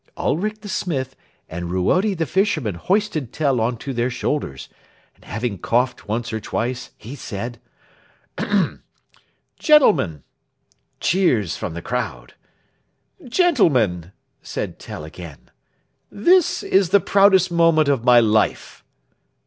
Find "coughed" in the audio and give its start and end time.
5.59-6.07